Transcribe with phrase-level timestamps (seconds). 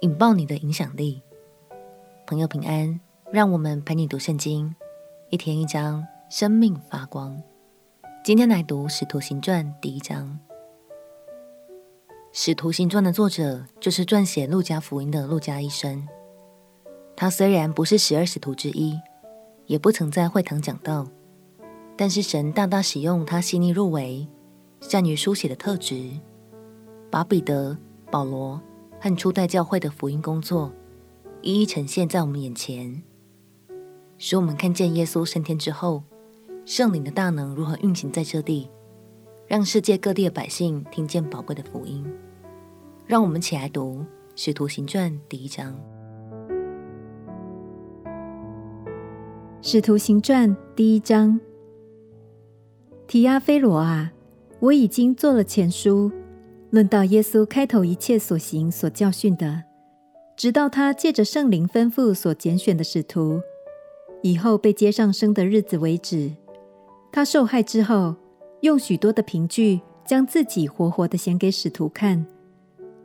[0.00, 1.20] 引爆你的影响力。
[2.24, 3.00] 朋友平安，
[3.32, 4.72] 让我们陪你读圣经，
[5.28, 7.42] 一天一章，生命发光。
[8.24, 10.38] 今天来读《使徒行传》第一章。
[12.30, 16.06] 《使徒行传》的作者就是撰写路加福音的路加医生。
[17.16, 18.96] 他虽然不是十二使徒之一，
[19.66, 21.08] 也不曾在会堂讲道，
[21.96, 24.28] 但是神大大使用他细腻入微、
[24.80, 26.08] 善于书写的特质，
[27.10, 27.76] 把彼得。
[28.10, 28.58] 保罗
[29.00, 30.72] 和初代教会的福音工作，
[31.40, 33.02] 一一呈现在我们眼前，
[34.18, 36.02] 使我们看见耶稣升天之后，
[36.64, 38.68] 圣灵的大能如何运行在这地，
[39.46, 42.04] 让世界各地的百姓听见宝贵的福音。
[43.06, 44.00] 让我们起来读
[44.34, 45.72] 《使徒行传》第一章。
[49.62, 51.40] 《使徒行传》第一章，
[53.06, 54.12] 提阿非罗啊，
[54.60, 56.10] 我已经做了前书。
[56.70, 59.64] 论到耶稣开头一切所行所教训的，
[60.36, 63.40] 直到他借着圣灵吩咐所拣选的使徒，
[64.22, 66.30] 以后被接上升的日子为止，
[67.10, 68.14] 他受害之后，
[68.60, 72.26] 用许多的凭据将自己活活的显给使徒看，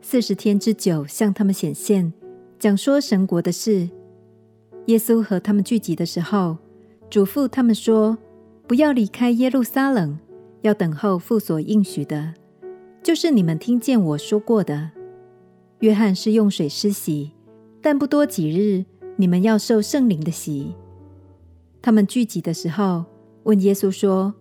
[0.02, 2.12] 四十天之久向他们显现，
[2.58, 3.88] 讲说神国的事。
[4.86, 6.58] 耶稣和他们聚集的时候，
[7.08, 8.18] 嘱咐他们说：
[8.66, 10.18] 不要离开耶路撒冷，
[10.60, 12.34] 要等候父所应许的。
[13.04, 14.90] 就是你们听见我说过的，
[15.80, 17.32] 约翰是用水施洗，
[17.82, 18.82] 但不多几日，
[19.16, 20.74] 你们要受圣灵的洗。
[21.82, 23.04] 他们聚集的时候，
[23.42, 24.32] 问耶稣说：“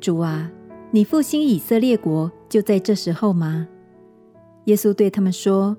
[0.00, 0.48] 主啊，
[0.92, 3.66] 你复兴以色列国，就在这时候吗？”
[4.66, 5.76] 耶稣对他们说：“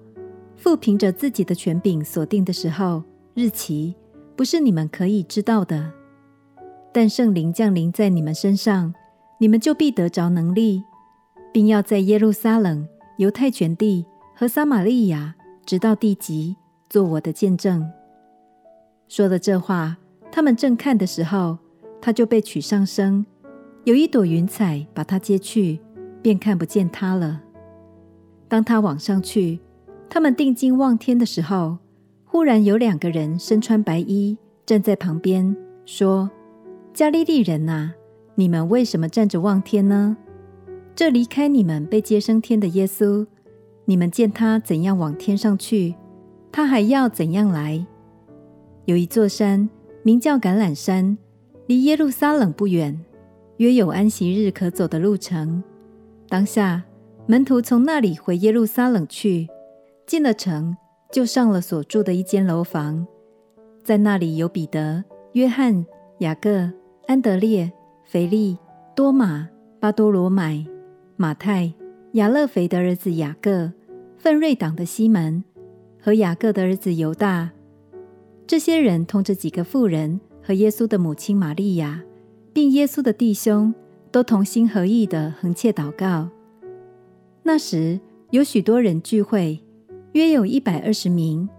[0.58, 3.02] 父凭着自己的权柄所定的时候、
[3.34, 3.96] 日期，
[4.36, 5.90] 不是你们可以知道的。
[6.92, 8.94] 但圣灵降临在你们身上，
[9.40, 10.84] 你们就必得着能力。”
[11.52, 12.88] 并要在耶路撒冷、
[13.18, 14.06] 犹太全地
[14.36, 16.56] 和撒玛利亚，直到地极，
[16.90, 17.90] 做我的见证。
[19.08, 19.98] 说了这话，
[20.32, 21.58] 他们正看的时候，
[22.00, 23.26] 他就被取上升，
[23.84, 25.80] 有一朵云彩把他接去，
[26.22, 27.42] 便看不见他了。
[28.48, 29.60] 当他往上去，
[30.10, 31.78] 他们定睛望天的时候，
[32.26, 35.56] 忽然有两个人身穿白衣站在旁边，
[35.86, 36.30] 说
[36.94, 37.92] ：“加利利人哪，
[38.36, 40.16] 你们为什么站着望天呢？”
[41.00, 43.26] 这离开你们被接升天的耶稣，
[43.86, 45.96] 你们见他怎样往天上去，
[46.52, 47.86] 他还要怎样来？
[48.84, 49.70] 有一座山
[50.04, 51.18] 名叫橄榄山，
[51.68, 53.00] 离耶路撒冷不远，
[53.60, 55.64] 约有安息日可走的路程。
[56.28, 56.84] 当下
[57.28, 59.48] 门徒从那里回耶路撒冷去，
[60.06, 60.76] 进了城，
[61.14, 63.08] 就上了所住的一间楼房，
[63.86, 65.86] 在那里有彼得、约翰、
[66.18, 66.70] 雅各、
[67.08, 67.72] 安德烈、
[68.04, 68.58] 腓利、
[68.94, 69.48] 多马、
[69.80, 70.62] 巴多罗买。
[71.22, 71.74] 马太、
[72.14, 73.74] 亚勒斐的儿子雅各、
[74.16, 75.44] 奋锐党的西门
[76.02, 77.50] 和雅各的儿子犹大，
[78.48, 82.02] 这些人同着几个妇人和耶稣的母亲玛利亚，
[82.54, 83.76] 并耶稣的弟兄，
[84.12, 86.30] 都同心合意的恒切祷告。
[87.44, 88.00] 那时
[88.32, 89.60] 有许多人聚会，
[90.14, 91.50] 约有一百二十名。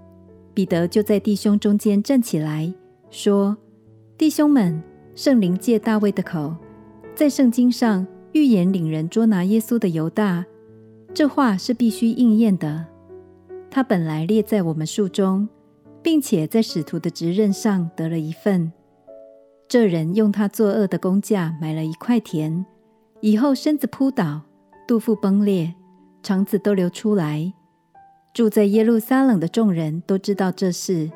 [0.54, 2.72] 彼得就在弟兄中间站起来
[3.10, 3.58] 说
[4.16, 4.82] ：“弟兄们，
[5.14, 6.56] 圣灵借大卫的口，
[7.14, 10.44] 在圣经上。”预言领人捉拿耶稣的犹大，
[11.12, 12.86] 这话是必须应验的。
[13.70, 15.48] 他本来列在我们数中，
[16.02, 18.72] 并且在使徒的职任上得了一份。
[19.68, 22.64] 这人用他作恶的工价买了一块田，
[23.20, 24.42] 以后身子扑倒，
[24.86, 25.74] 肚腹崩裂，
[26.22, 27.52] 肠子都流出来。
[28.32, 31.10] 住在耶路撒冷的众人都知道这事，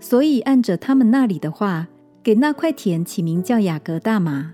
[0.00, 1.88] 所以按着他们那里的话，
[2.22, 4.52] 给那块田起名叫雅各大马。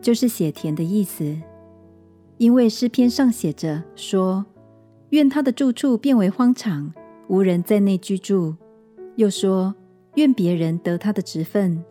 [0.00, 1.36] 就是写田的意思，
[2.38, 4.46] 因为诗篇上写着说
[5.10, 6.92] ：“愿他的住处变为荒场，
[7.28, 8.54] 无人在内居住。”
[9.16, 9.74] 又说
[10.16, 11.84] ：“愿别人得他的职分。”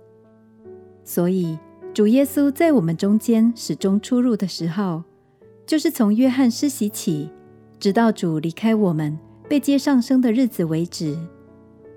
[1.06, 1.58] 所以
[1.94, 5.04] 主耶稣在我们中间始终出入的时候，
[5.68, 7.30] 就是从约翰施洗起，
[7.80, 9.18] 直到主离开我们
[9.48, 11.16] 被接上升的日子为止，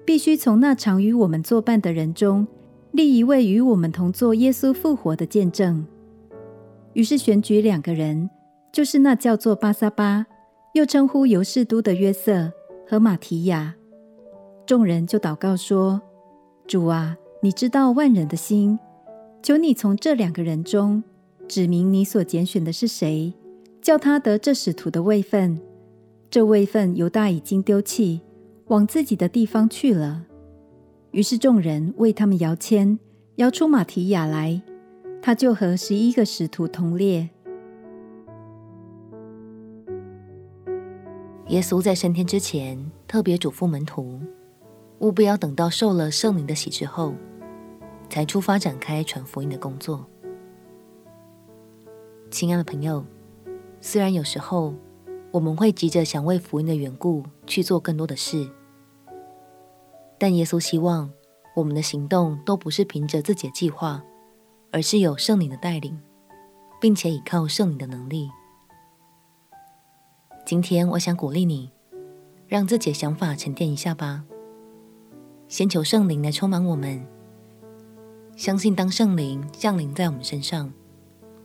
[0.04, 2.46] 必须从那常与我们作伴的人中
[2.90, 5.86] 立一位与我们同作耶稣复活的见证。
[6.94, 8.28] 于是选举两个人，
[8.70, 10.26] 就是那叫做巴撒巴，
[10.74, 12.52] 又称呼犹士都的约瑟
[12.86, 13.74] 和马提亚。
[14.66, 16.00] 众人就祷告说
[16.68, 18.78] ：“主啊，你知道万人的心，
[19.42, 21.02] 求你从这两个人中
[21.48, 23.32] 指明你所拣选的是谁，
[23.80, 25.60] 叫他得这使徒的位分。
[26.30, 28.20] 这位分犹大已经丢弃，
[28.66, 30.26] 往自己的地方去了。”
[31.10, 32.98] 于是众人为他们摇签，
[33.36, 34.62] 摇出马提亚来，
[35.24, 37.30] 他就和十一个使徒同列。
[41.46, 44.20] 耶稣在升天之前，特别嘱咐门徒，
[44.98, 47.14] 务必要等到受了圣灵的洗之后，
[48.10, 50.04] 才出发展开传福音的工作。
[52.28, 53.04] 亲爱的朋友，
[53.80, 54.74] 虽然有时候
[55.30, 58.50] 我们会急着想为福音的缘故去做更多的事，
[60.18, 61.08] 但耶稣希望
[61.54, 64.02] 我们的行动都不是凭着自己的计划，
[64.72, 66.00] 而是有圣灵的带领，
[66.80, 68.30] 并且倚靠圣灵的能力。
[70.46, 71.70] 今天我想鼓励你，
[72.48, 74.24] 让自己的想法沉淀一下吧。
[75.46, 77.06] 先求圣灵来充满我们，
[78.34, 80.72] 相信当圣灵降临在我们身上，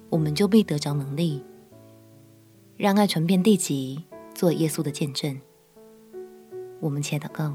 [0.09, 1.43] 我们就必得着能力，
[2.77, 5.37] 让爱传遍地极，做耶稣的见证。
[6.79, 7.53] 我们且祷告：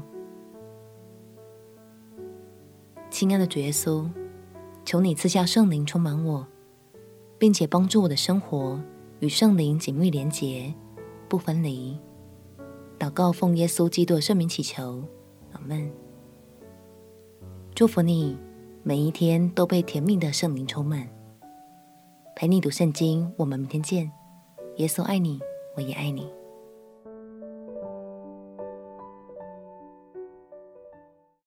[3.09, 4.07] 亲爱的主耶稣，
[4.85, 6.45] 求你赐下圣灵充满我，
[7.37, 8.79] 并且帮助我的生活
[9.19, 10.73] 与圣灵紧密连结。
[11.29, 11.97] 不分离，
[12.99, 15.03] 祷告奉耶稣基督圣名祈求，
[15.51, 15.91] 阿门。
[17.73, 18.37] 祝福你
[18.83, 21.09] 每一天都被甜蜜的圣灵充满。
[22.35, 24.11] 陪你读圣经，我们明天见。
[24.77, 25.39] 耶稣爱你，
[25.75, 26.29] 我也爱你。